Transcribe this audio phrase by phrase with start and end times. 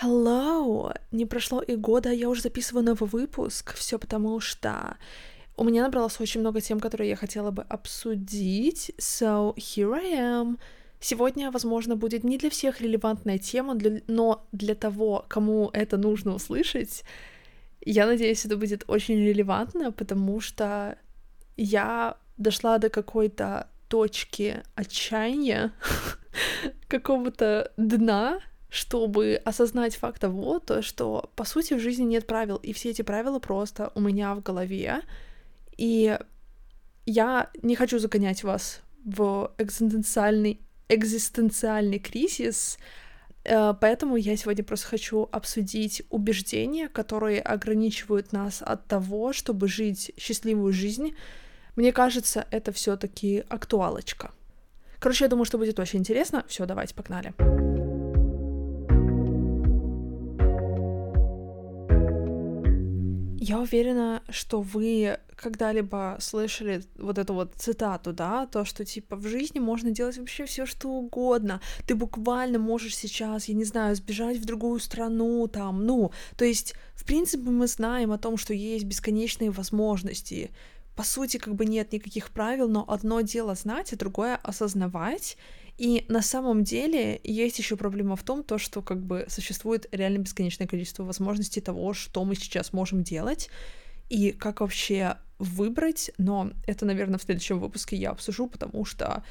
[0.00, 0.92] Hello!
[1.10, 3.74] Не прошло и года, а я уже записываю новый выпуск.
[3.74, 4.96] Все потому что
[5.56, 8.92] у меня набралось очень много тем, которые я хотела бы обсудить.
[8.98, 10.58] So here I am.
[11.00, 14.00] Сегодня, возможно, будет не для всех релевантная тема, для...
[14.06, 17.02] но для того, кому это нужно услышать,
[17.80, 20.96] я надеюсь, это будет очень релевантно, потому что
[21.56, 25.72] я дошла до какой-то точки отчаяния,
[26.88, 28.40] какого-то дна,
[28.70, 33.02] чтобы осознать факт того, то, что, по сути, в жизни нет правил, и все эти
[33.02, 35.00] правила просто у меня в голове,
[35.76, 36.18] и
[37.06, 42.78] я не хочу загонять вас в экзистенциальный, экзистенциальный кризис,
[43.44, 50.12] э, поэтому я сегодня просто хочу обсудить убеждения, которые ограничивают нас от того, чтобы жить
[50.18, 51.14] счастливую жизнь.
[51.76, 54.32] Мне кажется, это все-таки актуалочка.
[54.98, 56.44] Короче, я думаю, что будет очень интересно.
[56.48, 57.32] Все, давайте, погнали.
[63.40, 69.28] Я уверена, что вы когда-либо слышали вот эту вот цитату, да, то, что типа в
[69.28, 71.60] жизни можно делать вообще все что угодно.
[71.86, 76.74] Ты буквально можешь сейчас, я не знаю, сбежать в другую страну, там, ну, то есть,
[76.94, 80.50] в принципе, мы знаем о том, что есть бесконечные возможности.
[80.96, 85.36] По сути, как бы нет никаких правил, но одно дело знать, а другое осознавать
[85.78, 90.18] и на самом деле есть еще проблема в том, то, что как бы существует реально
[90.18, 93.48] бесконечное количество возможностей того, что мы сейчас можем делать,
[94.08, 99.22] и как вообще выбрать, но это, наверное, в следующем выпуске я обсужу, потому что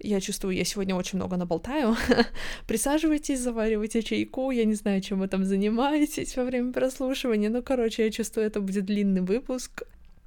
[0.00, 1.96] я чувствую, я сегодня очень много наболтаю.
[2.66, 8.04] Присаживайтесь, заваривайте чайку, я не знаю, чем вы там занимаетесь во время прослушивания, но, короче,
[8.04, 9.84] я чувствую, это будет длинный выпуск.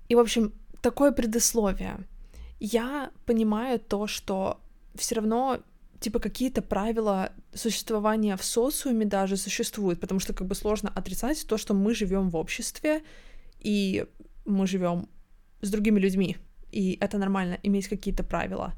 [0.08, 1.98] И, в общем, такое предисловие.
[2.62, 4.62] Я понимаю то, что
[4.98, 5.60] все равно
[6.00, 11.58] типа какие-то правила существования в социуме даже существуют, потому что как бы сложно отрицать то,
[11.58, 13.04] что мы живем в обществе
[13.60, 14.06] и
[14.46, 15.10] мы живем
[15.62, 16.38] с другими людьми,
[16.72, 18.74] и это нормально иметь какие-то правила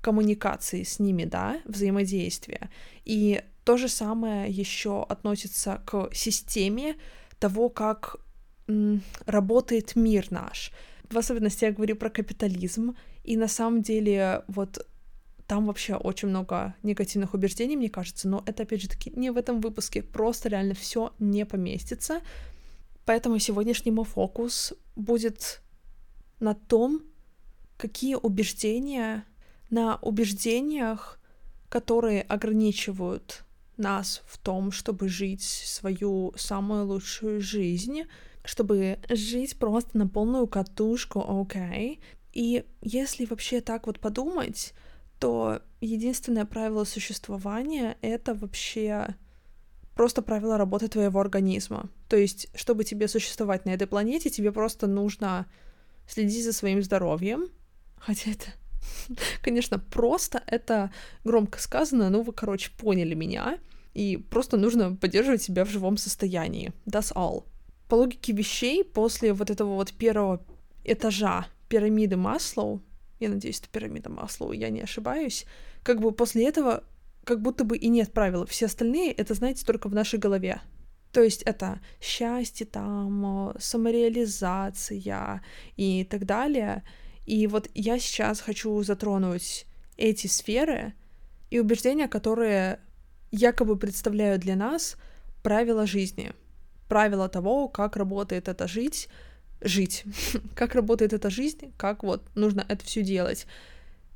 [0.00, 2.70] коммуникации с ними, да, взаимодействия.
[3.04, 6.96] И то же самое еще относится к системе
[7.38, 8.16] того, как
[8.68, 10.72] м, работает мир наш.
[11.10, 14.86] В особенности я говорю про капитализм, и на самом деле вот
[15.48, 19.38] там вообще очень много негативных убеждений, мне кажется, но это, опять же таки, не в
[19.38, 22.20] этом выпуске, просто реально все не поместится.
[23.06, 25.62] Поэтому сегодняшний мой фокус будет
[26.38, 27.00] на том,
[27.78, 29.24] какие убеждения,
[29.70, 31.18] на убеждениях,
[31.70, 33.44] которые ограничивают
[33.78, 38.02] нас в том, чтобы жить свою самую лучшую жизнь,
[38.44, 41.62] чтобы жить просто на полную катушку, окей.
[41.62, 41.98] Okay?
[42.34, 44.74] И если вообще так вот подумать,
[45.18, 49.14] то единственное правило существования— это вообще
[49.94, 51.90] просто правило работы твоего организма.
[52.08, 55.46] То есть, чтобы тебе существовать на этой планете, тебе просто нужно
[56.06, 57.48] следить за своим здоровьем.
[57.96, 58.46] Хотя это,
[59.42, 60.92] конечно, просто, это
[61.24, 63.58] громко сказано, но вы, короче, поняли меня.
[63.94, 66.72] И просто нужно поддерживать себя в живом состоянии.
[66.86, 67.44] That's all.
[67.88, 70.44] По логике вещей, после вот этого вот первого
[70.84, 72.82] этажа пирамиды Маслоу,
[73.20, 75.44] я надеюсь, это пирамида Маслоу, я не ошибаюсь,
[75.82, 76.84] как бы после этого
[77.24, 78.46] как будто бы и нет правил.
[78.46, 80.62] Все остальные это, знаете, только в нашей голове.
[81.12, 85.42] То есть это счастье, там, самореализация
[85.76, 86.84] и так далее.
[87.26, 90.94] И вот я сейчас хочу затронуть эти сферы
[91.50, 92.80] и убеждения, которые
[93.30, 94.96] якобы представляют для нас
[95.42, 96.32] правила жизни,
[96.88, 99.08] правила того, как работает эта жить,
[99.60, 100.04] жить,
[100.54, 103.46] как работает эта жизнь, как вот нужно это все делать.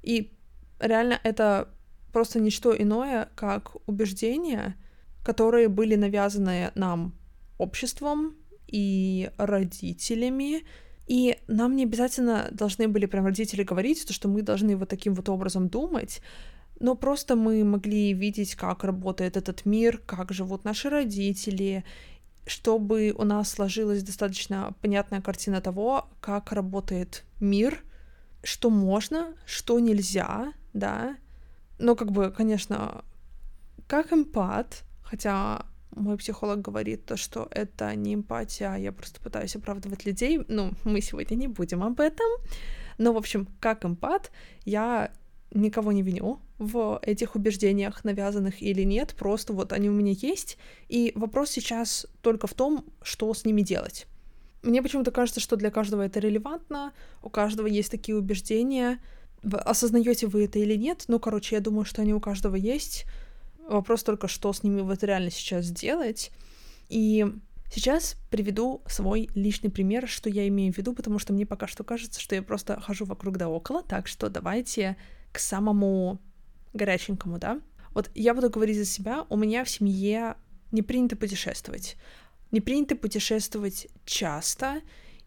[0.02, 0.32] И
[0.80, 1.68] реально это
[2.12, 4.76] просто ничто иное, как убеждения,
[5.24, 7.14] которые были навязаны нам
[7.58, 8.34] обществом
[8.66, 10.64] и родителями,
[11.06, 15.14] и нам не обязательно должны были прям родители говорить, то, что мы должны вот таким
[15.14, 16.20] вот образом думать,
[16.80, 21.84] но просто мы могли видеть, как работает этот мир, как живут наши родители,
[22.46, 27.82] чтобы у нас сложилась достаточно понятная картина того, как работает мир,
[28.42, 31.16] что можно, что нельзя, да.
[31.78, 33.04] Но как бы, конечно,
[33.86, 39.54] как эмпат, хотя мой психолог говорит то, что это не эмпатия, а я просто пытаюсь
[39.56, 40.40] оправдывать людей.
[40.48, 42.26] Ну, мы сегодня не будем об этом.
[42.98, 44.30] Но, в общем, как эмпат,
[44.64, 45.12] я
[45.54, 50.58] никого не виню в этих убеждениях, навязанных или нет, просто вот они у меня есть,
[50.88, 54.06] и вопрос сейчас только в том, что с ними делать.
[54.62, 59.00] Мне почему-то кажется, что для каждого это релевантно, у каждого есть такие убеждения,
[59.42, 63.04] осознаете вы это или нет, ну, короче, я думаю, что они у каждого есть.
[63.68, 66.30] Вопрос только, что с ними вот реально сейчас сделать.
[66.88, 67.26] И
[67.72, 71.82] сейчас приведу свой личный пример, что я имею в виду, потому что мне пока что
[71.84, 74.96] кажется, что я просто хожу вокруг да около, так что давайте
[75.32, 76.18] к самому
[76.72, 77.60] горяченькому, да?
[77.94, 80.36] Вот я буду говорить за себя, у меня в семье
[80.70, 81.96] не принято путешествовать.
[82.50, 84.80] Не принято путешествовать часто,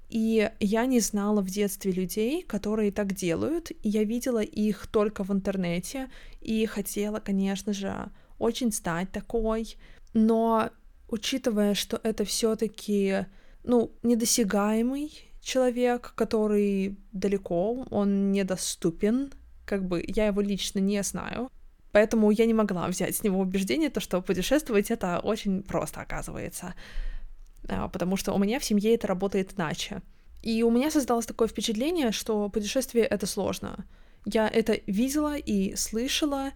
[0.10, 5.24] и я не знала в детстве людей, которые так делают, и я видела их только
[5.24, 6.10] в интернете,
[6.42, 9.76] и хотела, конечно же, очень стать такой,
[10.14, 10.70] но
[11.10, 13.26] учитывая, что это все-таки,
[13.64, 15.12] ну, недосягаемый
[15.42, 19.32] человек, который далеко, он недоступен,
[19.66, 21.50] как бы я его лично не знаю,
[21.92, 26.74] поэтому я не могла взять с него убеждение, то, что путешествовать это очень просто оказывается.
[27.68, 30.02] А, потому что у меня в семье это работает иначе.
[30.42, 33.86] И у меня создалось такое впечатление, что путешествие— это сложно.
[34.26, 36.52] Я это видела и слышала,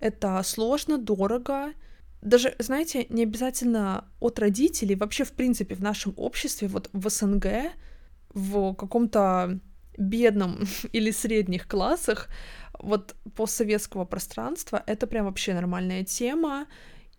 [0.00, 1.72] это сложно, дорого.
[2.20, 7.72] Даже, знаете, не обязательно от родителей, вообще, в принципе, в нашем обществе, вот в СНГ,
[8.34, 9.60] в каком-то
[9.96, 10.60] бедном
[10.92, 12.28] или средних классах,
[12.78, 16.66] вот постсоветского пространства, это прям вообще нормальная тема,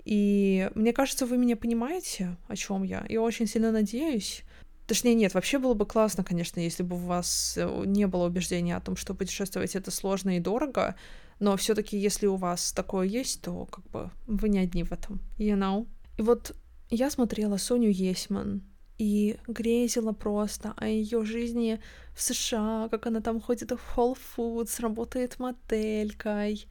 [0.05, 3.05] и мне кажется, вы меня понимаете, о чем я.
[3.07, 4.43] Я очень сильно надеюсь.
[4.85, 8.75] Точнее, нет, вообще было бы классно, конечно, если бы у вас э, не было убеждения
[8.75, 10.95] о том, что путешествовать это сложно и дорого,
[11.39, 15.21] но все-таки, если у вас такое есть, то как бы вы не одни в этом,
[15.37, 15.87] you know?
[16.17, 16.53] И вот
[16.89, 18.61] я смотрела Соню Есман
[18.97, 21.79] и грезила просто о ее жизни
[22.15, 26.67] в США, как она там ходит в Whole Foods, работает моделькой,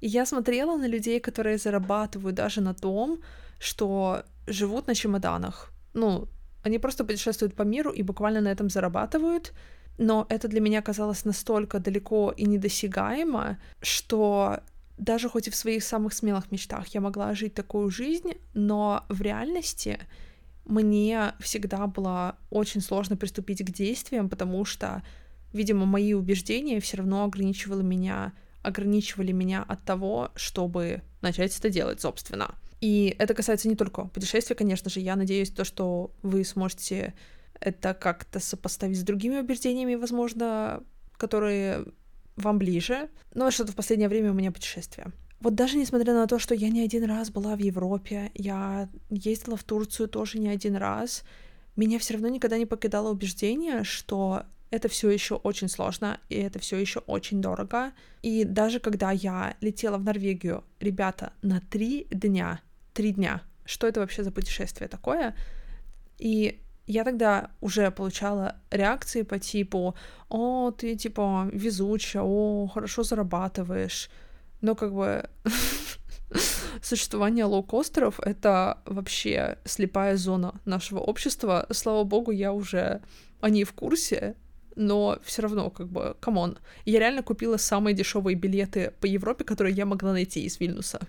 [0.00, 3.20] и я смотрела на людей, которые зарабатывают даже на том,
[3.58, 5.72] что живут на чемоданах.
[5.92, 6.28] Ну,
[6.62, 9.52] они просто путешествуют по миру и буквально на этом зарабатывают.
[9.98, 14.60] Но это для меня казалось настолько далеко и недосягаемо, что
[14.96, 19.20] даже хоть и в своих самых смелых мечтах я могла жить такую жизнь, но в
[19.20, 19.98] реальности
[20.64, 25.02] мне всегда было очень сложно приступить к действиям, потому что,
[25.52, 32.00] видимо, мои убеждения все равно ограничивали меня ограничивали меня от того, чтобы начать это делать,
[32.00, 32.54] собственно.
[32.80, 35.00] И это касается не только путешествий, конечно же.
[35.00, 37.14] Я надеюсь, то, что вы сможете
[37.58, 40.82] это как-то сопоставить с другими убеждениями, возможно,
[41.16, 41.84] которые
[42.36, 43.10] вам ближе.
[43.34, 45.12] Но что-то в последнее время у меня путешествия.
[45.40, 49.56] Вот даже несмотря на то, что я не один раз была в Европе, я ездила
[49.56, 51.24] в Турцию тоже не один раз,
[51.76, 56.58] меня все равно никогда не покидало убеждение, что это все еще очень сложно, и это
[56.58, 57.92] все еще очень дорого.
[58.22, 62.60] И даже когда я летела в Норвегию, ребята, на три дня,
[62.92, 65.34] три дня, что это вообще за путешествие такое?
[66.18, 69.94] И я тогда уже получала реакции по типу
[70.28, 74.10] «О, ты, типа, везучая, о, хорошо зарабатываешь».
[74.60, 75.28] Но как бы
[76.82, 81.66] существование лоукостеров— это вообще слепая зона нашего общества.
[81.70, 83.02] Слава богу, я уже
[83.40, 84.36] о ней в курсе,
[84.76, 86.58] но все равно, как бы, come on.
[86.84, 91.00] Я реально купила самые дешевые билеты по Европе, которые я могла найти из Вильнюса.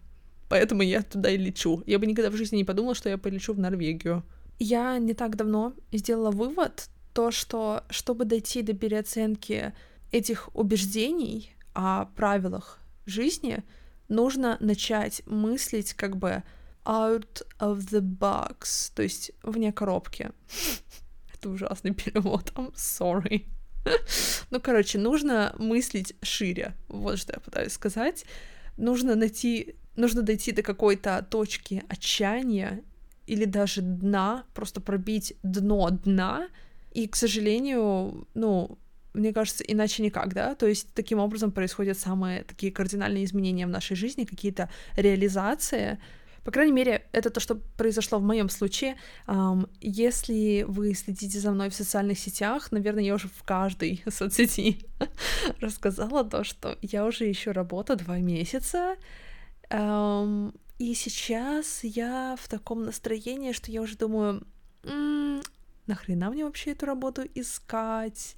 [0.50, 1.82] Поэтому я туда и лечу.
[1.86, 4.24] Я бы никогда в жизни не подумала, что я полечу в Норвегию.
[4.60, 9.74] Я не так давно сделала вывод, то, что чтобы дойти до переоценки
[10.12, 13.64] этих убеждений о правилах жизни,
[14.08, 16.44] нужно начать мыслить как бы
[16.86, 20.32] out of the box, то есть вне коробки.
[21.34, 23.46] Это ужасный перевод, I'm sorry.
[24.52, 26.76] Ну, короче, нужно мыслить шире.
[26.88, 28.26] Вот что я пытаюсь сказать.
[28.78, 32.84] Нужно найти, нужно дойти до какой-то точки отчаяния
[33.28, 36.50] или даже дна, просто пробить дно дна.
[36.92, 38.78] И, к сожалению, ну,
[39.14, 43.70] мне кажется, иначе никак, да, то есть таким образом происходят самые такие кардинальные изменения в
[43.70, 46.00] нашей жизни, какие-то реализации,
[46.44, 48.98] по крайней мере, это то, что произошло в моем случае.
[49.80, 54.80] Если вы следите за мной в социальных сетях, наверное, я уже в каждой соцсети
[55.60, 58.96] рассказала то, что я уже еще работаю два месяца.
[59.70, 64.42] И сейчас я в таком настроении, что я уже думаю,
[65.86, 68.36] нахрена мне вообще эту работу искать?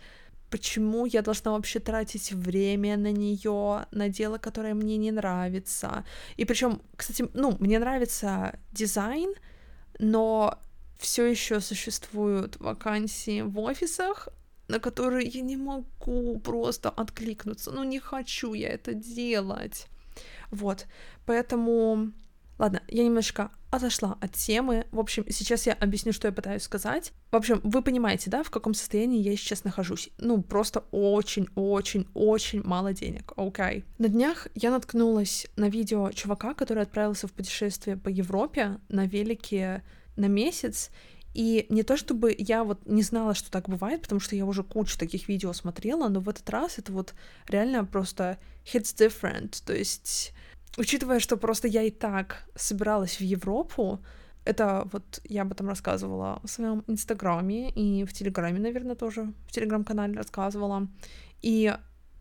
[0.53, 6.05] Почему я должна вообще тратить время на нее, на дело, которое мне не нравится.
[6.37, 9.33] И причем, кстати, ну, мне нравится дизайн,
[9.97, 10.59] но
[10.99, 14.29] все еще существуют вакансии в офисах,
[14.67, 17.71] на которые я не могу просто откликнуться.
[17.71, 19.87] Ну, не хочу я это делать.
[20.51, 20.85] Вот.
[21.25, 22.11] Поэтому
[22.63, 24.87] Ладно, я немножко отошла от темы.
[24.93, 27.11] В общем, сейчас я объясню, что я пытаюсь сказать.
[27.29, 30.11] В общем, вы понимаете, да, в каком состоянии я сейчас нахожусь?
[30.17, 33.79] Ну, просто очень-очень-очень мало денег, окей?
[33.79, 33.83] Okay?
[33.97, 39.83] На днях я наткнулась на видео чувака, который отправился в путешествие по Европе на велике
[40.15, 40.89] на месяц,
[41.33, 44.63] и не то чтобы я вот не знала, что так бывает, потому что я уже
[44.63, 47.13] кучу таких видео смотрела, но в этот раз это вот
[47.49, 49.61] реально просто hits different.
[49.65, 50.31] То есть,
[50.77, 53.99] учитывая, что просто я и так собиралась в Европу,
[54.45, 59.51] это вот я об этом рассказывала в своем инстаграме и в телеграме, наверное, тоже в
[59.51, 60.87] телеграм-канале рассказывала.
[61.41, 61.73] И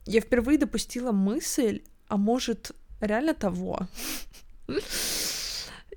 [0.06, 3.88] я впервые допустила мысль, а может, реально того.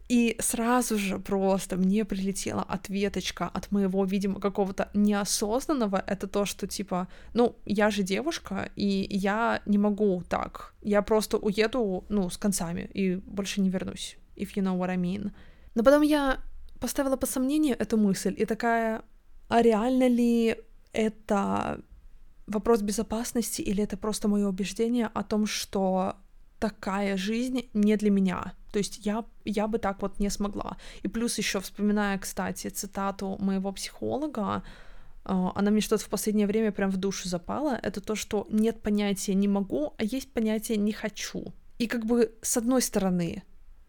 [0.07, 6.03] И сразу же просто мне прилетела ответочка от моего, видимо, какого-то неосознанного.
[6.05, 10.75] Это то, что типа, ну, я же девушка, и я не могу так.
[10.83, 14.17] Я просто уеду, ну, с концами, и больше не вернусь.
[14.35, 15.31] If you know what I mean.
[15.73, 16.39] Но потом я
[16.79, 19.01] поставила по сомнению эту мысль, и такая,
[19.47, 20.55] а реально ли
[20.93, 21.81] это
[22.45, 26.15] вопрос безопасности, или это просто мое убеждение о том, что
[26.59, 28.53] такая жизнь не для меня.
[28.75, 30.75] То есть я, я бы так вот не смогла.
[31.05, 34.63] И плюс еще вспоминая, кстати, цитату моего психолога,
[35.23, 38.81] а, она мне что-то в последнее время прям в душу запала, это то, что нет
[38.81, 41.53] понятия «не могу», а есть понятие «не хочу».
[41.79, 43.43] И как бы с одной стороны,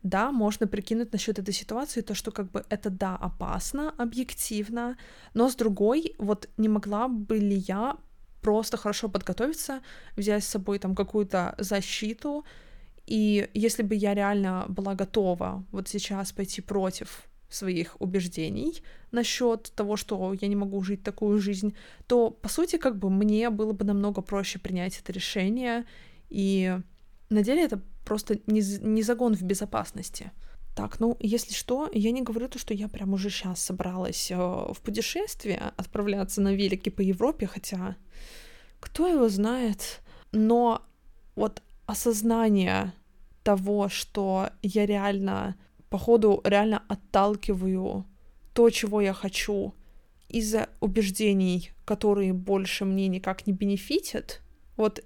[0.05, 4.97] да, можно прикинуть насчет этой ситуации то, что как бы это да, опасно, объективно,
[5.35, 7.97] но с другой, вот не могла бы ли я
[8.40, 9.81] просто хорошо подготовиться,
[10.16, 12.45] взять с собой там какую-то защиту,
[13.06, 18.82] и если бы я реально была готова вот сейчас пойти против своих убеждений
[19.12, 21.75] насчет того, что я не могу жить такую жизнь,
[22.06, 25.84] то, по сути, как бы мне было бы намного проще принять это решение,
[26.28, 26.76] и
[27.30, 30.32] на деле это просто не, не загон в безопасности.
[30.75, 34.36] Так, ну, если что, я не говорю то, что я прям уже сейчас собралась э,
[34.36, 37.96] в путешествие, отправляться на велике по Европе, хотя
[38.78, 40.82] кто его знает, но
[41.34, 42.93] вот осознание
[43.43, 45.57] того, что я реально,
[45.88, 48.05] походу, реально отталкиваю
[48.52, 49.75] то, чего я хочу,
[50.28, 54.40] из-за убеждений, которые больше мне никак не бенефитят,
[54.76, 55.05] вот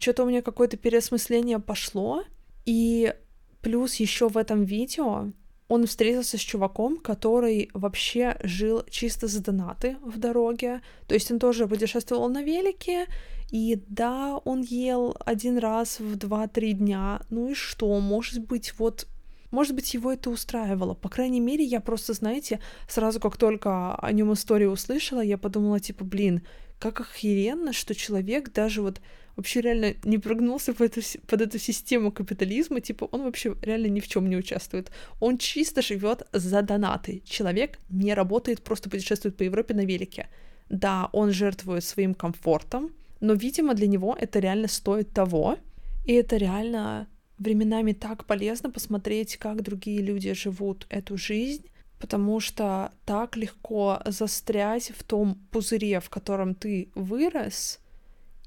[0.00, 2.24] что-то у меня какое-то переосмысление пошло,
[2.66, 3.14] и
[3.62, 5.32] плюс еще в этом видео
[5.68, 10.80] он встретился с чуваком, который вообще жил чисто за донаты в дороге.
[11.06, 13.06] То есть он тоже путешествовал на велике,
[13.50, 17.20] и да, он ел один раз в 2-3 дня.
[17.30, 17.98] Ну и что?
[18.00, 19.06] Может быть, вот
[19.50, 20.92] может быть, его это устраивало.
[20.92, 25.80] По крайней мере, я просто, знаете, сразу как только о нем историю услышала, я подумала,
[25.80, 26.42] типа, блин,
[26.78, 29.00] как охеренно, что человек даже вот
[29.36, 34.00] вообще реально не прогнулся под эту, под эту систему капитализма, типа он вообще реально ни
[34.00, 34.90] в чем не участвует.
[35.20, 37.22] Он чисто живет за донаты.
[37.24, 40.28] Человек не работает, просто путешествует по Европе на велике.
[40.68, 42.90] Да, он жертвует своим комфортом,
[43.20, 45.58] но, видимо, для него это реально стоит того,
[46.04, 47.08] и это реально
[47.38, 54.92] временами так полезно посмотреть, как другие люди живут эту жизнь, потому что так легко застрять
[54.96, 57.80] в том пузыре, в котором ты вырос,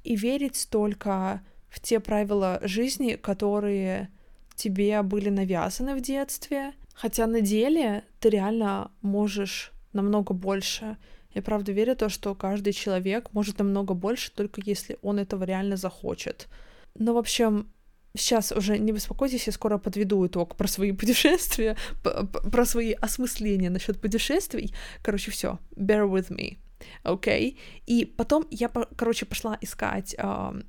[0.03, 4.09] и верить только в те правила жизни, которые
[4.55, 10.97] тебе были навязаны в детстве, хотя на деле ты реально можешь намного больше.
[11.33, 15.43] Я правда верю в то, что каждый человек может намного больше, только если он этого
[15.43, 16.47] реально захочет.
[16.95, 17.71] Но, в общем,
[18.15, 24.01] сейчас уже не беспокойтесь, я скоро подведу итог про свои путешествия, про свои осмысления насчет
[24.01, 24.73] путешествий.
[25.01, 26.57] Короче, все, bear with me,
[27.03, 27.51] окей?
[27.51, 27.57] Okay?
[27.85, 30.61] И потом я, короче, пошла искать э,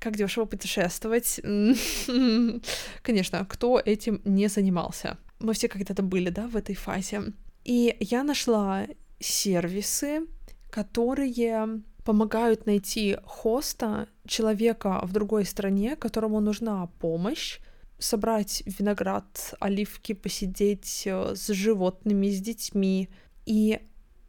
[0.00, 1.40] как дешево путешествовать.
[3.02, 5.18] Конечно, кто этим не занимался?
[5.38, 7.32] Мы все когда-то были, да, в этой фазе.
[7.64, 8.86] И я нашла
[9.20, 10.26] сервисы,
[10.70, 17.60] которые помогают найти хоста, человека в другой стране, которому нужна помощь,
[17.98, 23.10] собрать виноград, оливки, посидеть э, с животными, с детьми.
[23.44, 23.80] И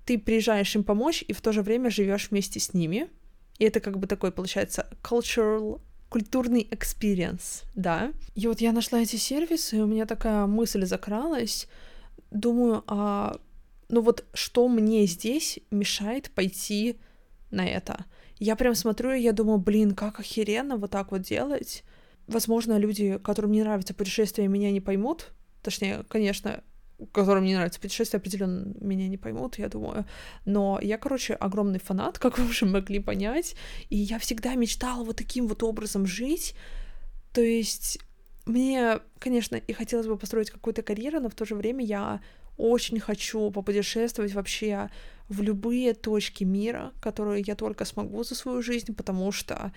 [0.05, 3.09] ты приезжаешь им помочь, и в то же время живешь вместе с ними.
[3.59, 5.79] И это как бы такой, получается, cultural
[6.09, 8.11] культурный experience, да.
[8.35, 11.69] И вот я нашла эти сервисы, и у меня такая мысль закралась.
[12.31, 13.39] Думаю, а
[13.91, 16.97] ну вот что мне здесь мешает пойти
[17.51, 18.05] на это?
[18.39, 21.83] Я прям смотрю, и я думаю, блин, как охеренно вот так вот делать.
[22.27, 25.33] Возможно, люди, которым не нравится путешествие, меня не поймут.
[25.61, 26.63] Точнее, конечно,
[27.11, 30.05] которым не нравится путешествие, определенно меня не поймут, я думаю.
[30.45, 33.55] Но я, короче, огромный фанат, как вы уже могли понять.
[33.89, 36.55] И я всегда мечтала вот таким вот образом жить.
[37.33, 37.99] То есть
[38.45, 42.21] мне, конечно, и хотелось бы построить какую-то карьеру, но в то же время я
[42.61, 44.89] очень хочу попутешествовать вообще
[45.29, 49.71] в любые точки мира, которые я только смогу за свою жизнь, потому что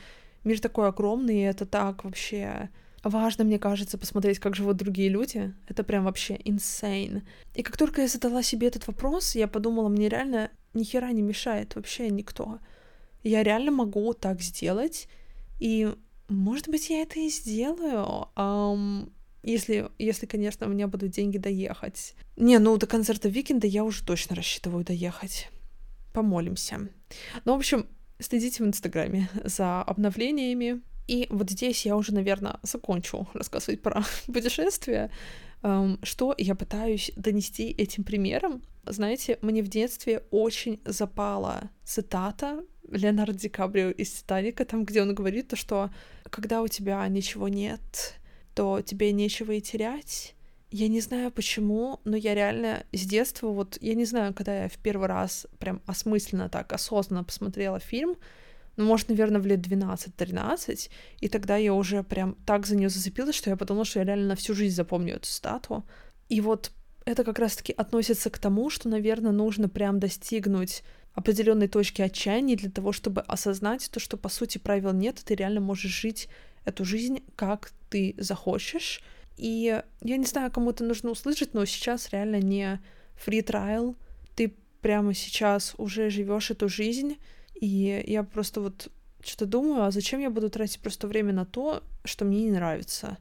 [0.45, 2.69] мир такой огромный, и это так вообще
[3.03, 5.55] важно, мне кажется, посмотреть, как живут другие люди.
[5.69, 7.23] Это прям вообще insane.
[7.55, 11.23] И как только я задала себе этот вопрос, я подумала, мне реально ни хера не
[11.23, 12.59] мешает вообще никто.
[13.23, 15.09] Я реально могу так сделать,
[15.61, 15.95] и,
[16.29, 19.11] может быть, я это и сделаю, um,
[19.45, 22.15] если, если, конечно, у меня будут деньги доехать.
[22.37, 25.51] Не, ну до концерта Викинда я уже точно рассчитываю доехать.
[26.13, 26.89] Помолимся.
[27.45, 27.87] Ну, в общем,
[28.19, 30.81] следите в Инстаграме за обновлениями.
[31.07, 35.11] И вот здесь я уже, наверное, закончу рассказывать про путешествия.
[36.03, 38.63] Что я пытаюсь донести этим примером?
[38.87, 45.15] Знаете, мне в детстве очень запала цитата Леонардо Ди Каприо из «Титаника», там, где он
[45.15, 45.91] говорит то, что
[46.25, 48.15] когда у тебя ничего нет,
[48.55, 50.35] то тебе нечего и терять.
[50.71, 54.69] Я не знаю почему, но я реально с детства, вот я не знаю, когда я
[54.69, 58.17] в первый раз прям осмысленно так, осознанно посмотрела фильм,
[58.77, 63.37] ну, может, наверное, в лет 12-13, и тогда я уже прям так за нее зацепилась,
[63.37, 65.85] что я подумала, что я реально на всю жизнь запомню эту стату.
[66.29, 66.73] И вот
[67.05, 70.83] это как раз-таки относится к тому, что, наверное, нужно прям достигнуть
[71.13, 75.35] определенной точки отчаяния для того, чтобы осознать то, что, по сути, правил нет, и ты
[75.37, 76.29] реально можешь жить
[76.65, 79.03] эту жизнь, как ты захочешь.
[79.37, 82.81] И я не знаю, кому это нужно услышать, но сейчас реально не
[83.17, 83.97] free trial.
[84.35, 87.19] Ты прямо сейчас уже живешь эту жизнь,
[87.55, 88.89] и я просто вот
[89.23, 93.19] что-то думаю, а зачем я буду тратить просто время на то, что мне не нравится?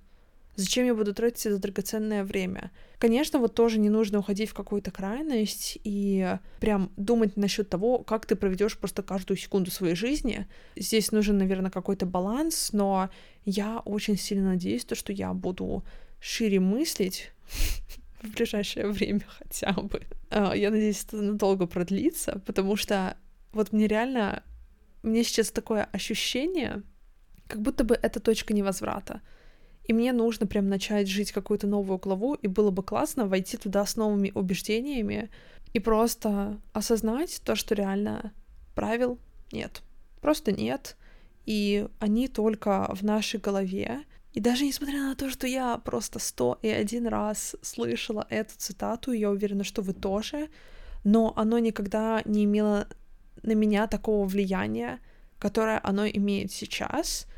[0.56, 2.72] Зачем я буду тратить это драгоценное время?
[3.00, 8.28] Конечно, вот тоже не нужно уходить в какую-то крайность и прям думать насчет того, как
[8.28, 10.48] ты проведешь просто каждую секунду своей жизни.
[10.76, 13.10] Здесь нужен, наверное, какой-то баланс, но
[13.46, 15.84] я очень сильно надеюсь, то, что я буду
[16.20, 17.32] шире мыслить
[18.22, 20.04] в ближайшее время хотя бы.
[20.30, 23.18] А, я надеюсь, это надолго продлится, потому что
[23.54, 24.44] вот мне реально,
[25.02, 26.84] мне сейчас такое ощущение,
[27.48, 29.22] как будто бы это точка невозврата.
[29.86, 33.86] И мне нужно прям начать жить какую-то новую главу, и было бы классно войти туда
[33.86, 35.30] с новыми убеждениями
[35.74, 38.32] и просто осознать то, что реально
[38.76, 39.20] правил
[39.52, 39.82] нет.
[40.22, 40.96] Просто нет.
[41.46, 44.04] И они только в нашей голове.
[44.32, 49.12] И даже несмотря на то, что я просто сто и один раз слышала эту цитату,
[49.12, 50.50] я уверена, что вы тоже,
[51.04, 52.88] но оно никогда не имело
[53.42, 55.00] на меня такого влияния,
[55.40, 57.28] которое оно имеет сейчас—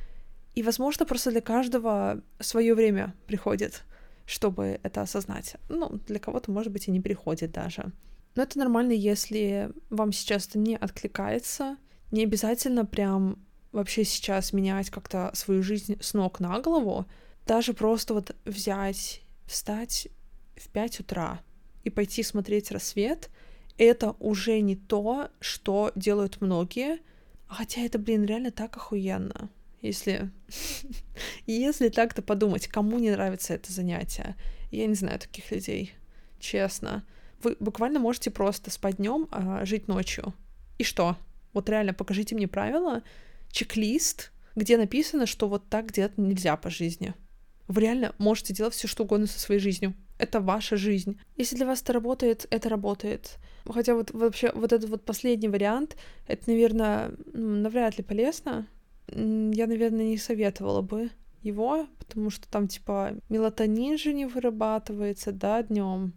[0.56, 3.84] и, возможно, просто для каждого свое время приходит,
[4.26, 5.58] чтобы это осознать.
[5.68, 7.92] Ну, для кого-то, может быть, и не приходит даже.
[8.36, 11.78] Но это нормально, если вам сейчас это не откликается.
[12.12, 13.38] Не обязательно прям
[13.74, 17.06] вообще сейчас менять как-то свою жизнь с ног на голову.
[17.46, 20.08] Даже просто вот взять, встать
[20.56, 21.42] в 5 утра
[21.84, 23.30] и пойти смотреть рассвет,
[23.78, 27.00] это уже не то, что делают многие.
[27.48, 29.50] Хотя это, блин, реально так охуенно
[29.88, 30.32] если,
[31.48, 34.36] если так-то подумать, кому не нравится это занятие.
[34.72, 35.94] Я не знаю таких людей,
[36.40, 37.06] честно.
[37.44, 40.34] Вы буквально можете просто спать днем, а жить ночью.
[40.78, 41.18] И что?
[41.54, 43.04] Вот реально покажите мне правила,
[43.52, 47.14] чек-лист, где написано, что вот так делать нельзя по жизни.
[47.68, 49.94] Вы реально можете делать все, что угодно со своей жизнью.
[50.18, 51.20] Это ваша жизнь.
[51.36, 53.38] Если для вас это работает, это работает.
[53.68, 58.68] Хотя вот вообще вот этот вот последний вариант, это, наверное, навряд ли полезно,
[59.08, 61.10] я, наверное, не советовала бы
[61.42, 66.14] его, потому что там, типа, мелатонин же не вырабатывается, да, днем.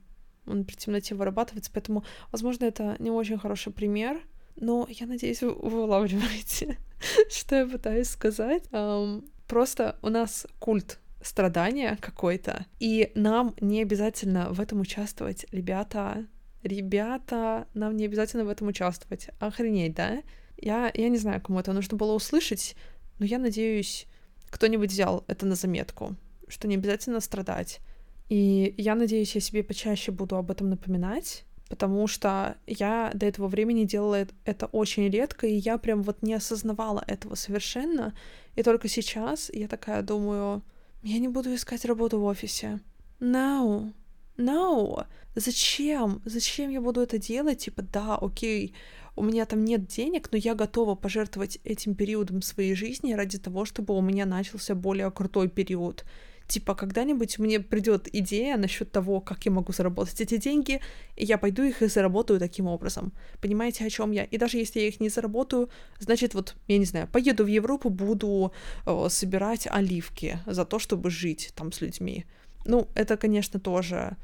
[0.46, 4.20] Он при темноте вырабатывается, поэтому, возможно, это не очень хороший пример,
[4.56, 6.78] но я надеюсь, вы, вы улавливаете,
[7.30, 8.64] что я пытаюсь сказать.
[8.70, 16.26] Um, просто у нас культ страдания какой-то, и нам не обязательно в этом участвовать, ребята.
[16.62, 19.28] Ребята, нам не обязательно в этом участвовать.
[19.38, 20.22] Охренеть, да?
[20.60, 22.76] Я, я не знаю, кому это нужно было услышать,
[23.18, 24.06] но я надеюсь,
[24.50, 26.16] кто-нибудь взял это на заметку,
[26.48, 27.80] что не обязательно страдать.
[28.28, 33.46] И я надеюсь, я себе почаще буду об этом напоминать, потому что я до этого
[33.46, 38.14] времени делала это очень редко, и я прям вот не осознавала этого совершенно.
[38.56, 40.62] И только сейчас я такая думаю,
[41.02, 42.80] я не буду искать работу в офисе.
[43.20, 43.92] No,
[44.36, 45.06] no.
[45.34, 46.20] Зачем?
[46.24, 47.64] Зачем я буду это делать?
[47.64, 48.74] Типа, да, окей,
[49.18, 53.64] у меня там нет денег, но я готова пожертвовать этим периодом своей жизни ради того,
[53.64, 56.04] чтобы у меня начался более крутой период.
[56.48, 60.80] Типа, когда-нибудь мне придет идея насчет того, как я могу заработать эти деньги,
[61.14, 63.12] и я пойду их и заработаю таким образом.
[63.42, 64.24] Понимаете, о чем я?
[64.24, 67.90] И даже если я их не заработаю, значит, вот, я не знаю, поеду в Европу,
[67.90, 68.52] буду
[68.86, 72.24] э, собирать оливки за то, чтобы жить там с людьми.
[72.64, 74.16] Ну, это, конечно, тоже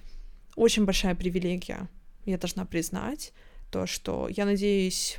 [0.57, 1.89] очень большая привилегия,
[2.25, 3.35] я должна признать,
[3.71, 5.19] то, что я надеюсь,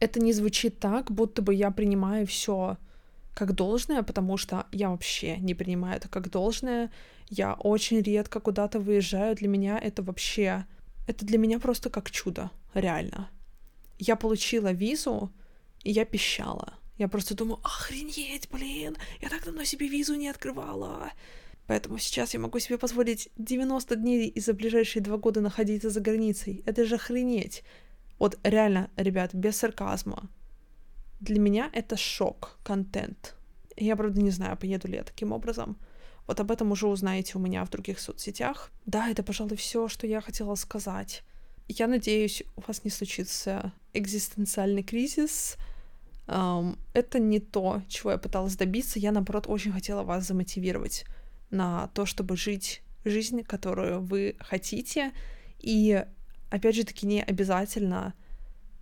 [0.00, 2.76] это не звучит так, будто бы я принимаю все
[3.34, 6.90] как должное, потому что я вообще не принимаю это как должное.
[7.28, 9.34] Я очень редко куда-то выезжаю.
[9.34, 10.66] Для меня это вообще...
[11.06, 13.28] Это для меня просто как чудо, реально.
[13.98, 15.30] Я получила визу,
[15.82, 16.74] и я пищала.
[16.96, 21.10] Я просто думаю, охренеть, блин, я так давно себе визу не открывала.
[21.66, 26.00] Поэтому сейчас я могу себе позволить 90 дней и за ближайшие два года находиться за
[26.00, 26.62] границей.
[26.66, 27.64] Это же охренеть.
[28.18, 30.28] Вот реально, ребят, без сарказма.
[31.20, 33.34] Для меня это шок, контент.
[33.76, 35.78] Я, правда, не знаю, поеду ли я таким образом.
[36.26, 38.70] Вот об этом уже узнаете у меня в других соцсетях.
[38.86, 41.22] Да, это, пожалуй, все, что я хотела сказать.
[41.66, 45.56] Я надеюсь, у вас не случится экзистенциальный кризис.
[46.26, 48.98] Um, это не то, чего я пыталась добиться.
[48.98, 51.04] Я, наоборот, очень хотела вас замотивировать
[51.50, 55.12] на то, чтобы жить жизнь, которую вы хотите.
[55.58, 56.04] И,
[56.50, 58.14] опять же таки, не обязательно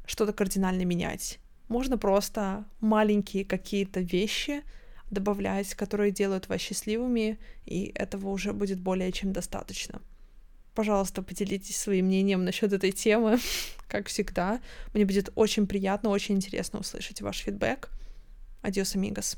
[0.06, 1.38] что-то кардинально менять.
[1.68, 4.62] Можно просто маленькие какие-то вещи
[5.10, 10.00] добавлять, которые делают вас счастливыми, и этого уже будет более чем достаточно.
[10.74, 13.38] Пожалуйста, поделитесь своим мнением насчет этой темы,
[13.88, 14.60] как всегда.
[14.94, 17.90] Мне будет очень приятно, очень интересно услышать ваш фидбэк.
[18.62, 19.36] Адиос, амигос.